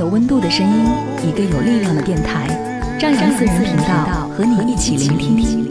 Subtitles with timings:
[0.00, 0.86] 有温度的声音，
[1.28, 2.48] 一个有力量的电台，
[2.98, 5.70] 张扬私人频道和你一起聆听。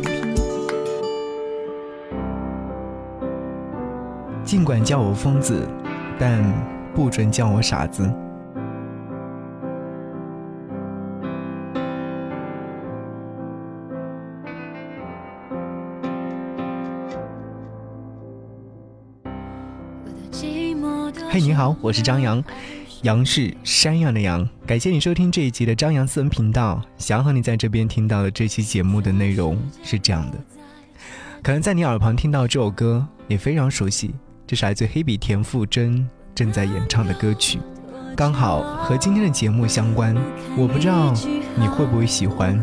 [4.43, 5.67] 尽管叫我疯子，
[6.19, 6.43] 但
[6.93, 8.07] 不准叫我傻子。
[21.31, 22.43] 嘿，你好，我是张扬。
[23.03, 26.81] 杨是山羊的羊，感谢你收听这一集的张扬私人频道。
[26.97, 30.37] 想和你在这边听到的这期节目的内容是这样的：
[31.41, 34.13] 可能在你耳旁听到这首歌，也非常熟悉，
[34.45, 37.59] 这是来自黑笔田馥甄正在演唱的歌曲，
[38.17, 40.13] 刚好和今天的节目相关。
[40.57, 41.13] 我不知道
[41.55, 42.59] 你会不会喜欢。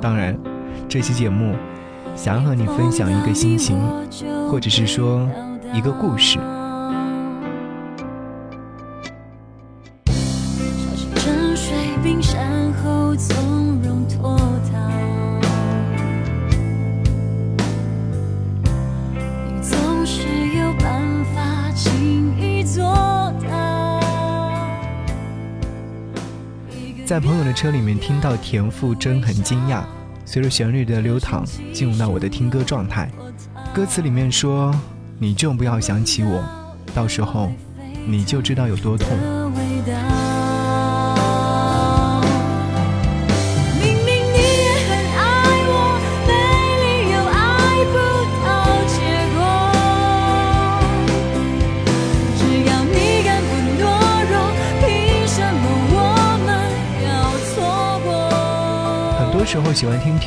[0.00, 0.36] 当然，
[0.88, 1.54] 这期节目
[2.16, 3.78] 想要和你分享一个心情，
[4.50, 5.30] 或者是说
[5.72, 6.40] 一个故事。
[27.54, 29.84] 车里面听到田馥甄很惊讶，
[30.26, 33.08] 随着旋律的流淌进入到我的听歌状态。
[33.72, 34.74] 歌词里面说
[35.18, 36.44] ：“你就不要想起我，
[36.92, 37.52] 到时候
[38.06, 39.08] 你就知道有多痛。”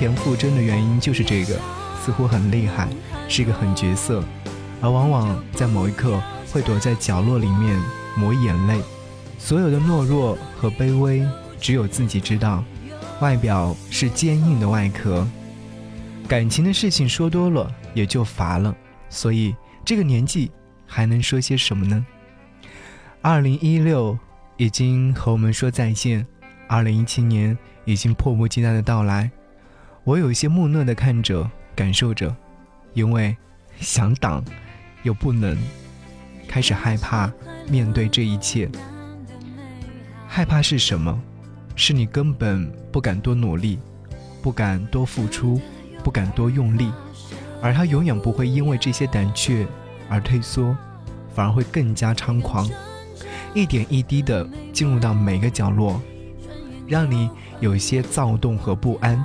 [0.08, 1.60] 田馥甄的原因就是这个，
[2.02, 2.88] 似乎很厉害，
[3.28, 4.24] 是个狠角色，
[4.80, 6.18] 而往往在某一刻
[6.50, 7.78] 会躲在角落里面
[8.16, 8.80] 抹眼泪，
[9.38, 11.28] 所有的懦弱和卑微
[11.60, 12.64] 只有自己知道，
[13.20, 15.28] 外表是坚硬的外壳，
[16.26, 18.74] 感情的事情说多了也就乏了，
[19.10, 19.54] 所以
[19.84, 20.50] 这个年纪
[20.86, 22.06] 还能说些什么呢？
[23.22, 24.18] 二零一六
[24.56, 26.26] 已经和我们说再见，
[26.70, 27.58] 二零一七年。
[27.88, 29.32] 已经迫不及待的到来，
[30.08, 31.46] 我有一些木讷的看着，
[31.76, 32.34] 感受着，
[32.94, 33.36] 因为
[33.78, 34.42] 想挡，
[35.04, 35.58] 又不能，
[36.48, 37.30] 开始害怕
[37.70, 38.70] 面对这一切。
[40.26, 41.22] 害怕是什么？
[41.76, 43.80] 是你根本不敢多努力，
[44.42, 45.60] 不敢多付出，
[46.06, 46.90] 不敢多用力，
[47.62, 49.68] 而他永远不会因为这些胆怯
[50.08, 50.74] 而退缩，
[51.36, 52.66] 反而会更加猖狂，
[53.54, 56.02] 一点一滴的进入到每个角落，
[56.88, 57.30] 让你。
[57.60, 59.20] 有一些躁动和不安，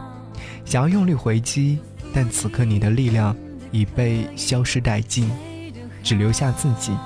[0.72, 1.78] 想要用力回击，
[2.14, 3.36] 但此刻你的力量
[3.72, 5.30] 已被消失殆尽，
[6.02, 6.96] 只留下自己。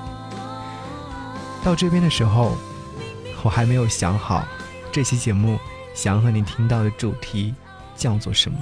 [1.65, 2.55] 到这边的时候，
[3.43, 4.47] 我还没有想好
[4.89, 5.59] 这期节目
[5.93, 7.53] 想和你听到的主题
[7.97, 8.57] 叫做什么，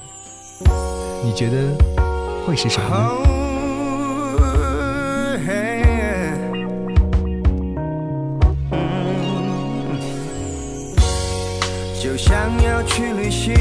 [1.23, 1.77] 你觉得
[2.47, 3.35] 会是什么呢？
[12.17, 13.53] 想要去旅行，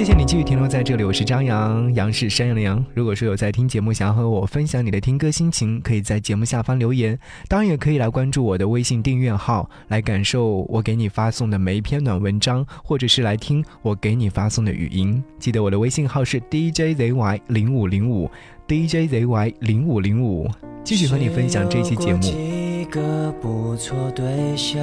[0.00, 2.82] 谢谢你继续停留在这里，我是张扬，杨是山羊的羊。
[2.94, 7.18] 如果说有在听节目，想要和我分享你的听歌心情，可以在节目下方留言，
[7.48, 15.22] 当然也可以来关注我的微信订阅号，来感受我给你发送的每一篇暖文章，或者是来听我给你发送的语音。
[15.38, 18.30] 记得我的微信号是 DJZY 零五零五
[18.68, 20.50] ，DJZY 零五零五，
[20.82, 22.20] 继续和你分享这期节目。
[22.20, 24.80] 几个不错对象，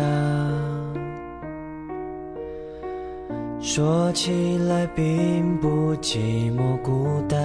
[3.60, 6.18] 说起来并不寂
[6.56, 7.38] 寞孤单，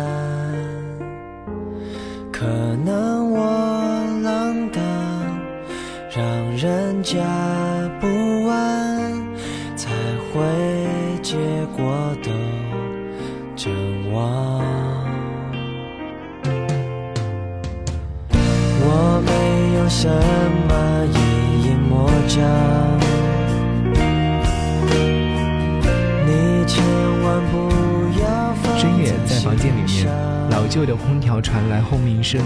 [2.31, 2.47] 可
[2.85, 3.41] 能我
[4.23, 4.83] 浪荡，
[6.15, 6.25] 让
[6.57, 7.19] 人家
[8.01, 8.07] 不
[8.49, 9.13] 安，
[9.75, 9.91] 才
[10.33, 10.41] 会
[11.23, 11.37] 结
[11.77, 12.31] 果都
[13.57, 13.73] 真
[14.13, 14.63] 忘。
[18.85, 19.33] 我没
[19.79, 20.09] 有什
[20.69, 22.41] 么一眼魔障，
[30.73, 32.41] 旧的空调传来轰鸣声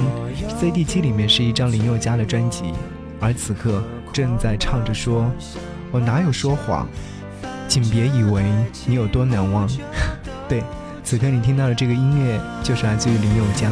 [0.59, 2.73] ，CD 机里面是一张林宥嘉的专辑，
[3.21, 3.80] 而此刻
[4.12, 5.30] 正在唱着说
[5.92, 6.88] ：“我哪有说谎，
[7.68, 8.42] 请别以为
[8.85, 9.68] 你有多难忘。”
[10.49, 10.61] 对，
[11.04, 13.71] 此刻你听到的这个音乐就是来自于林宥嘉。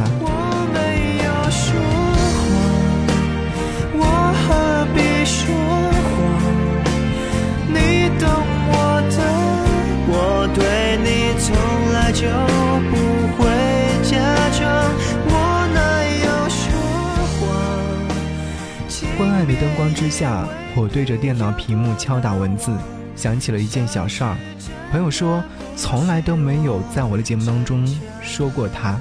[19.65, 22.71] 灯光之下，我对着电脑屏幕敲打文字，
[23.17, 24.37] 想起了一件小事儿。
[24.93, 25.43] 朋友说，
[25.75, 27.83] 从来都没有在我的节目当中
[28.21, 29.01] 说过他，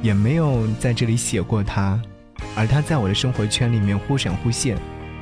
[0.00, 2.00] 也没有在这里写过他，
[2.54, 4.76] 而他在我的生活圈里面忽闪忽现，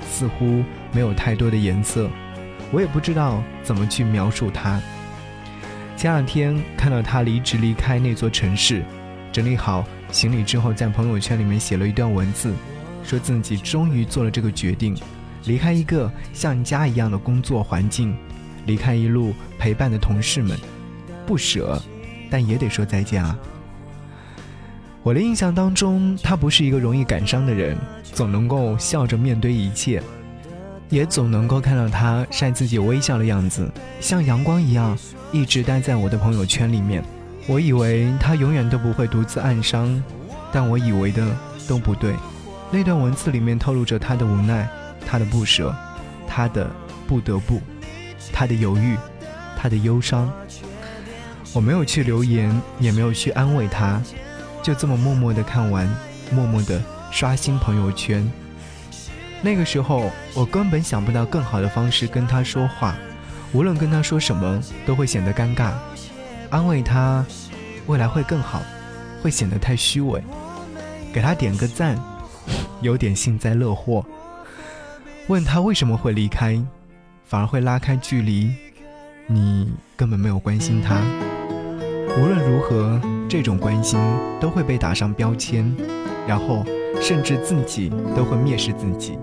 [0.06, 2.06] 似乎没有太多的颜色，
[2.70, 4.78] 我也不知道怎么去描述他。
[5.96, 8.84] 前两天看到他离职离开那座城市，
[9.32, 9.82] 整理好
[10.12, 12.52] 行李之后，在朋友圈里面写了一段文字，
[13.08, 14.94] 说自己终于做了这个决定，
[15.46, 18.14] 离开一个像家一样的工作环境，
[18.66, 20.58] 离开一路陪伴的同事们，
[21.26, 21.80] 不舍，
[22.28, 23.34] 但也得说再见啊。
[25.02, 30.02] 我的印象当中，他不是一个容易感伤的人，总能够笑着面对一切，
[30.90, 33.66] 也总能够看到他晒自己微笑的样子，
[34.00, 34.94] 像阳光一样，
[35.32, 37.02] 一直待在我的朋友圈里面。
[37.46, 40.02] 我以为他永远都不会独自暗伤，
[40.52, 41.34] 但我以为的
[41.66, 42.12] 都不对。
[42.70, 44.68] 那段文字里面透露着他的无奈，
[45.06, 45.74] 他的不舍，
[46.26, 46.70] 他的
[47.06, 47.60] 不得不，
[48.32, 48.96] 他的犹豫，
[49.56, 50.30] 他的忧伤。
[51.54, 54.02] 我没有去留言，也没有去安慰他，
[54.62, 55.88] 就这么默默的看完，
[56.30, 58.30] 默默的刷新朋友圈。
[59.40, 62.94] 那个时候，我根本想不到更好的方式跟他说话，
[63.52, 65.72] 无论跟他说什么，都会显得尴尬。
[66.50, 67.24] 安慰他，
[67.86, 68.62] 未来会更好，
[69.22, 70.22] 会显得太虚伪。
[71.14, 71.98] 给他点个赞，
[72.80, 74.04] 有点幸灾乐祸。
[75.28, 76.58] 问他为什么会离开，
[77.24, 78.50] 反而会拉开距离。
[79.26, 81.00] 你根本没有关心他。
[82.16, 84.00] 无论如何，这种关心
[84.40, 85.70] 都会被打上标签，
[86.26, 86.64] 然后
[87.00, 89.18] 甚至自己都会蔑视自己。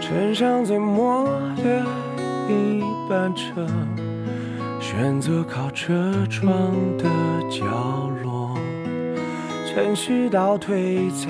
[0.00, 1.24] 乘上最末
[1.56, 1.84] 的
[2.48, 3.66] 一班车，
[4.80, 7.04] 选择靠车窗的
[7.50, 7.64] 角
[8.22, 8.31] 落，
[9.74, 11.28] 城市倒退在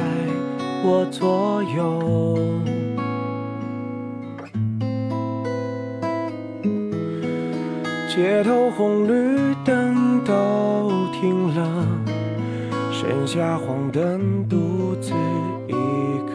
[0.85, 2.41] 我左右。
[8.09, 11.87] 街头红绿灯都停了，
[12.91, 15.13] 剩下黄灯独自
[15.69, 15.73] 一
[16.27, 16.35] 个。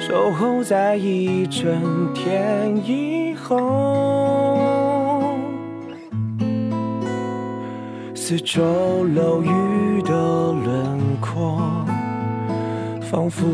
[0.00, 4.93] 守候在一整天以后，
[8.26, 11.60] 四周楼宇的轮廓，
[13.02, 13.44] 仿佛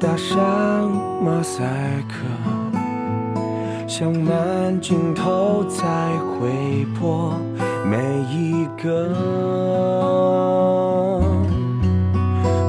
[0.00, 0.90] 打上
[1.22, 1.62] 马赛
[2.08, 2.16] 克，
[3.86, 5.84] 像慢镜头在
[6.26, 7.34] 回播
[7.88, 9.14] 每一个，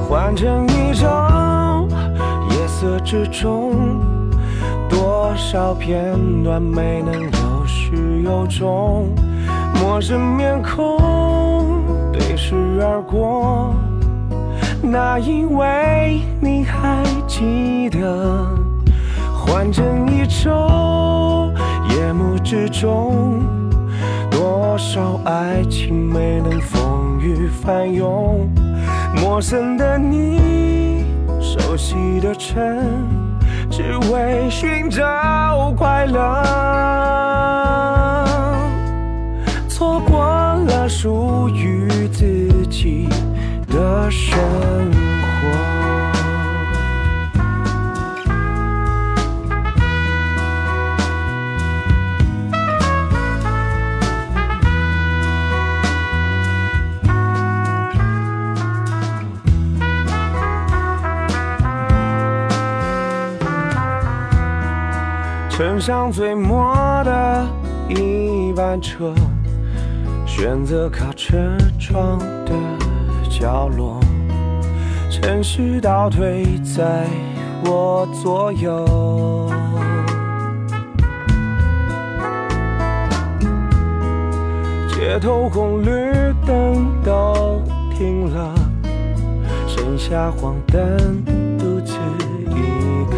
[0.08, 1.08] 换成一种。
[2.68, 3.74] 色之中，
[4.88, 9.08] 多少片段没能有始有终，
[9.82, 10.96] 陌生面孔
[12.48, 13.74] 视而过，
[14.80, 18.48] 那因为你还记得？
[19.36, 21.52] 换成一周，
[21.90, 23.42] 夜幕之中，
[24.30, 28.48] 多少爱情没能风雨翻涌，
[29.22, 31.04] 陌生的你。
[31.38, 32.56] 熟悉的城，
[33.70, 36.18] 只为寻找快乐，
[39.68, 40.37] 错过
[40.88, 43.08] 属于自己
[43.68, 44.38] 的生
[45.20, 45.78] 活。
[65.50, 66.72] 乘上最末
[67.04, 67.46] 的
[67.88, 69.12] 一班车，
[70.38, 71.36] 选择靠车
[71.80, 72.16] 窗
[72.46, 72.52] 的
[73.28, 73.98] 角落，
[75.10, 77.08] 城市倒退在
[77.64, 79.50] 我左右，
[84.88, 86.12] 街头红绿
[86.46, 87.60] 灯都
[87.92, 88.54] 停了，
[89.66, 91.20] 剩下黄灯
[91.58, 91.96] 独自
[92.46, 93.16] 一个。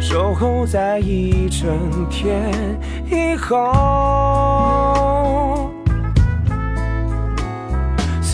[0.00, 1.68] 守候在一整
[2.10, 2.50] 天
[3.08, 4.85] 以后，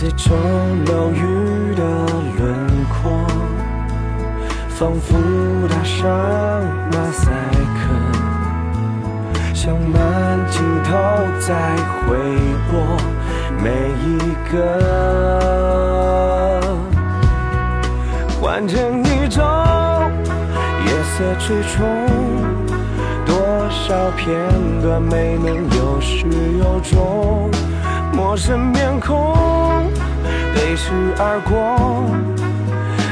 [0.03, 1.81] 四周楼宇的
[2.37, 2.43] 轮
[2.89, 3.25] 廓，
[4.67, 5.15] 仿佛
[5.69, 6.03] 打上
[6.91, 7.31] 马赛
[7.79, 7.79] 克，
[9.53, 10.91] 像慢镜头
[11.39, 12.17] 在回
[12.69, 12.73] 播
[13.63, 13.71] 每
[14.03, 14.19] 一
[14.51, 14.53] 个，
[18.41, 19.41] 换成一种。
[21.15, 21.85] 色之中，
[23.25, 23.37] 多
[23.69, 24.35] 少片
[24.81, 26.25] 段没能有始
[26.57, 27.49] 有终，
[28.13, 29.91] 陌生面孔
[30.53, 32.05] 对视而过，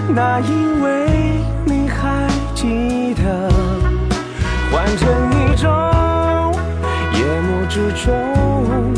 [0.07, 3.49] 那因为你还记得，
[4.71, 5.69] 换成一种
[7.13, 8.93] 夜幕之中，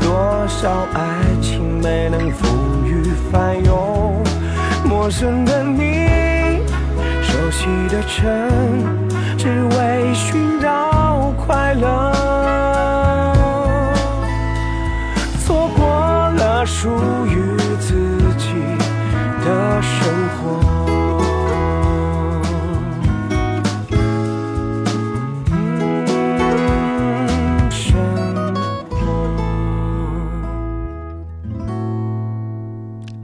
[0.00, 1.00] 多少爱
[1.40, 4.22] 情没能风雨翻涌，
[4.84, 6.06] 陌生的你。
[7.22, 8.26] 熟悉的城，
[9.38, 12.12] 只为寻找快乐，
[16.86, 17.94] 属于自
[18.38, 18.46] 己
[19.44, 20.60] 的生活。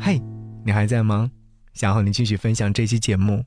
[0.01, 0.21] 嘿，
[0.65, 1.31] 你还在吗？
[1.73, 3.45] 想和你继续分享这期节目。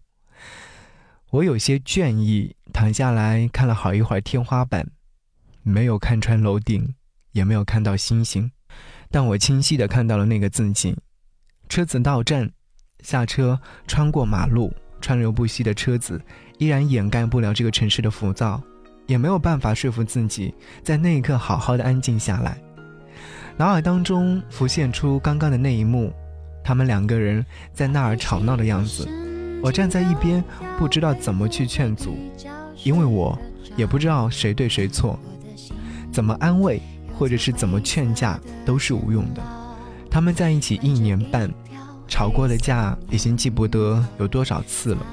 [1.31, 4.89] 我有些倦意，躺下来看了好一会儿天花板，
[5.61, 6.95] 没有看穿楼顶，
[7.33, 8.49] 也没有看到星星，
[9.11, 10.95] 但我清晰的看到了那个自己。
[11.67, 12.51] 车子到站，
[13.03, 16.21] 下车，穿过马路，川流不息的车子
[16.57, 18.61] 依然掩盖不了这个城市的浮躁，
[19.07, 22.57] 也没有办法说服自己在那一刻好好的安静下来。
[23.57, 26.13] 脑海当中浮现出刚刚的那一幕，
[26.63, 29.07] 他们两个人在那儿吵闹的样子。
[29.63, 30.43] 我站在一边，
[30.77, 32.15] 不知道怎么去劝阻，
[32.83, 33.37] 因为我
[33.75, 35.17] 也不知道谁对谁错，
[36.11, 36.81] 怎么安慰
[37.17, 39.41] 或者是怎么劝架都是无用的。
[40.09, 41.51] 他们在一起一年半，
[42.07, 45.05] 吵过的架已经记不得有多少次了。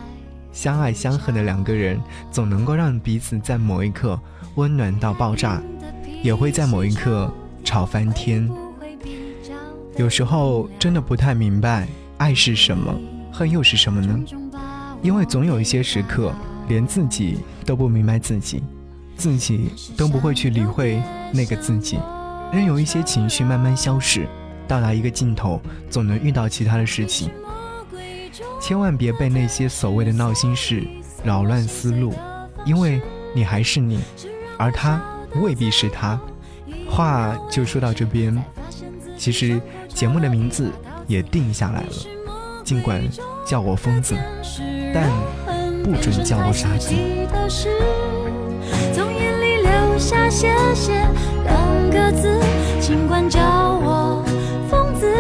[0.52, 1.98] 相爱相恨的两个人，
[2.30, 4.20] 总能够让彼此在某一刻
[4.56, 5.62] 温暖到爆炸，
[6.22, 7.32] 也会在某一刻
[7.64, 8.48] 吵翻天。
[9.96, 12.94] 有时候真的不太明白，爱是什么，
[13.32, 14.20] 恨又是什么呢？
[15.02, 16.32] 因为总有一些时刻，
[16.68, 18.62] 连自己都不明白自己，
[19.16, 21.02] 自己都不会去理会
[21.32, 21.98] 那个自己，
[22.52, 24.26] 任由一些情绪慢慢消逝，
[24.66, 27.30] 到达一个尽头，总能遇到其他的事情。
[28.60, 30.86] 千万别被那些所谓的闹心事
[31.24, 32.14] 扰乱思路，
[32.64, 33.00] 因为
[33.34, 34.00] 你还是你，
[34.58, 35.00] 而他
[35.40, 36.18] 未必是他。
[36.88, 38.36] 话就说到这边，
[39.16, 40.70] 其实节目的名字
[41.06, 41.92] 也定下来了，
[42.64, 43.02] 尽管
[43.46, 44.14] 叫我疯子。
[44.94, 45.10] 但
[45.82, 48.11] 不准叫我傻子。
[50.12, 50.92] 下谢谢
[51.44, 52.38] 两个字，
[52.80, 53.40] 尽管叫
[53.82, 54.22] 我
[54.68, 55.10] 疯子，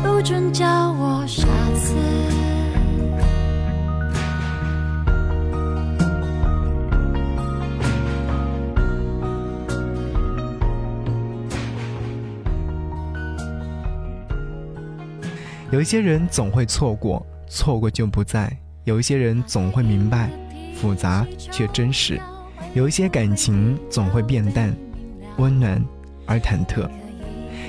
[0.00, 1.96] 不准叫我傻子。
[15.72, 18.46] 有一些人总会错过，错过就不在；
[18.84, 20.30] 有一些人总会明白，
[20.76, 22.20] 复杂却真实；
[22.74, 24.74] 有一些感情总会变淡，
[25.36, 25.82] 温暖
[26.26, 26.88] 而忐忑。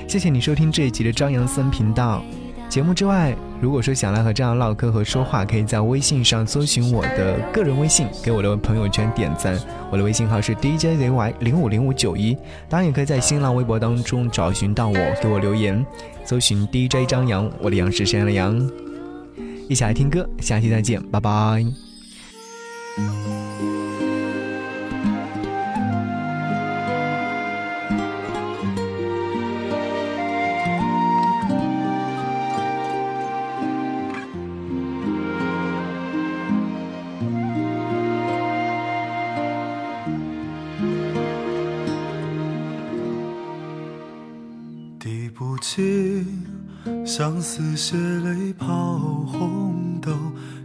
[0.08, 2.24] 谢谢你收听这一集的张扬森频道。
[2.70, 9.58] 节目之外，如果说想来和张扬唠嗑和说话，可以在微信上搜寻我的个人微信，给我的朋友圈点赞。
[9.90, 12.34] 我的微信号是 DJZY 零五零五九一。
[12.68, 15.84] 当然，也可以在新浪微博当中找寻到我，给我留言，
[16.24, 18.70] 搜寻 DJ 张扬，我的杨是山羊的羊。
[19.68, 21.64] 一起来听歌，下期再见，拜拜。
[45.64, 45.80] 滴
[46.84, 50.12] 不尽相思血泪抛红豆，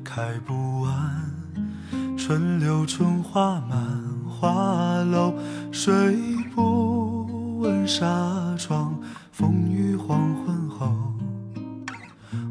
[0.04, 3.80] 开不完春柳春花满
[4.28, 5.34] 花楼，
[5.72, 6.18] 睡
[6.54, 8.94] 不稳纱窗
[9.32, 10.94] 风雨黄昏后，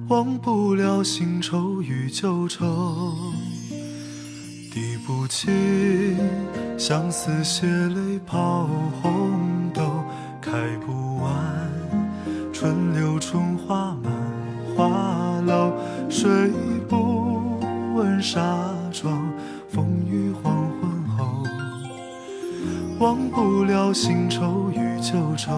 [0.09, 3.15] 忘不了新愁与旧愁。
[4.73, 6.17] 滴不尽
[6.79, 8.67] 相思血泪抛
[9.03, 9.18] 红
[13.19, 14.13] 春花满
[14.77, 15.73] 花楼，
[16.09, 16.31] 睡
[16.89, 17.61] 不
[17.97, 18.41] 稳纱
[18.93, 19.29] 窗
[19.69, 21.27] 风雨黄昏后，
[23.01, 25.53] 忘不了新愁与旧愁。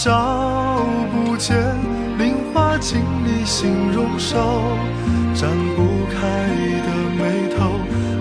[0.00, 1.56] 找不见
[2.18, 4.38] 菱花镜里形容瘦，
[5.34, 6.20] 展不开
[6.86, 7.58] 的眉头，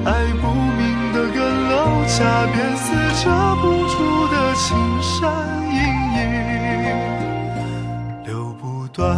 [0.04, 0.10] 爱
[0.42, 1.38] 不明的更
[1.70, 2.18] 漏，恰
[2.52, 2.86] 便似
[3.24, 3.30] 遮
[3.62, 3.64] 不
[3.94, 3.96] 住
[4.34, 4.66] 的青
[5.04, 5.32] 山
[5.72, 5.78] 隐
[6.18, 6.20] 隐，
[8.26, 9.16] 流不断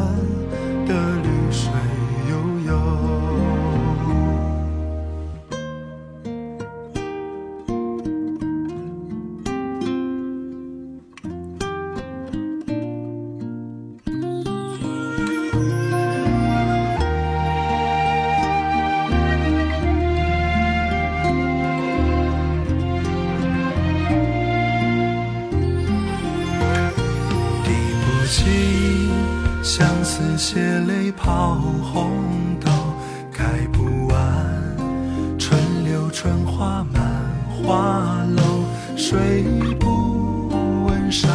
[29.70, 31.54] 相思血泪抛
[31.94, 32.10] 红
[32.60, 32.72] 豆，
[33.32, 34.18] 开不完
[35.38, 37.04] 春柳春花满
[37.48, 38.64] 花楼，
[38.98, 39.44] 睡
[39.80, 41.30] 不稳纱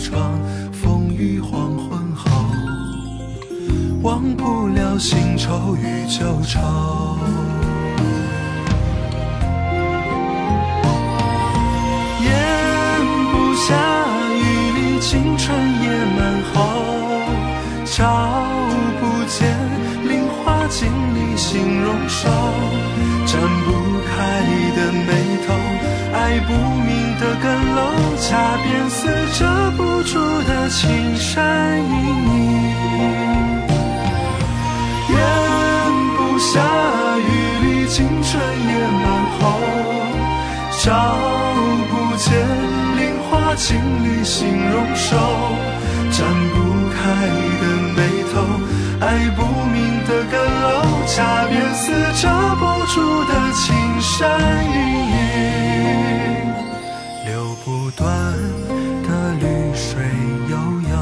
[0.00, 0.36] 窗
[0.72, 2.28] 风雨黄昏后，
[4.02, 6.58] 忘不了新愁与旧愁。
[12.20, 13.76] 咽不下
[14.34, 15.65] 雨里青春
[20.66, 22.28] 菱花镜里形容瘦，
[23.24, 23.70] 展不
[24.08, 24.14] 开
[24.74, 25.10] 的眉
[25.46, 25.54] 头，
[26.12, 27.78] 爱不明的更楼，
[28.20, 29.06] 恰便似
[29.38, 32.36] 遮不住的青山隐隐。
[35.08, 35.14] 咽
[36.16, 36.60] 不下
[37.18, 37.22] 雨
[37.62, 38.74] 里青春也
[39.04, 39.04] 满
[39.38, 39.40] 喉，
[40.82, 40.84] 找
[41.90, 42.26] 不见
[42.96, 45.16] 菱花镜里形容瘦，
[46.10, 46.56] 展不
[46.90, 46.96] 开
[47.60, 47.64] 的
[51.16, 54.76] 楼，恰便似遮不住的青山隐
[55.10, 55.16] 隐，
[57.24, 58.06] 流不断
[59.02, 59.08] 的
[59.40, 60.04] 绿水
[60.50, 60.54] 悠
[60.90, 60.94] 悠，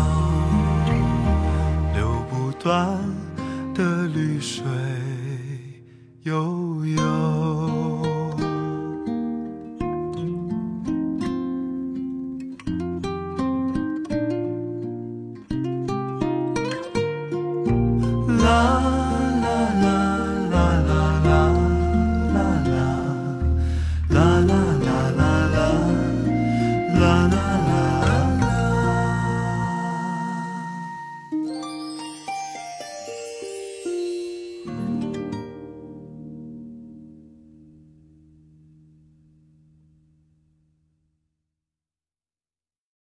[1.95, 1.99] 流
[2.31, 2.97] 不断
[3.75, 4.63] 的绿水
[6.23, 7.34] 悠悠。